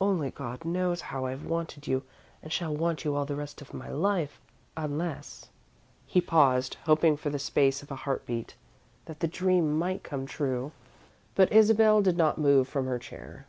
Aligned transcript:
Only 0.00 0.30
God 0.30 0.64
knows 0.64 1.00
how 1.00 1.26
I've 1.26 1.46
wanted 1.46 1.88
you 1.88 2.04
and 2.44 2.52
shall 2.52 2.72
want 2.72 3.04
you 3.04 3.16
all 3.16 3.24
the 3.24 3.34
rest 3.34 3.60
of 3.60 3.74
my 3.74 3.88
life, 3.90 4.40
unless" 4.76 5.48
He 6.06 6.20
paused, 6.20 6.76
hoping, 6.84 7.16
for 7.16 7.28
the 7.28 7.40
space 7.40 7.82
of 7.82 7.90
a 7.90 7.96
heartbeat, 7.96 8.54
that 9.06 9.18
the 9.18 9.26
dream 9.26 9.76
might 9.76 10.04
come 10.04 10.26
true. 10.26 10.70
But 11.34 11.50
Isabel 11.52 12.02
did 12.02 12.16
not 12.16 12.38
move 12.38 12.68
from 12.68 12.86
her 12.86 13.00
chair. 13.00 13.48